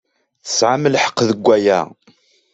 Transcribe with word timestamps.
Tesɛamt 0.43 0.91
lḥeqq 0.93 1.17
deg 1.29 1.39
waya. 1.45 1.79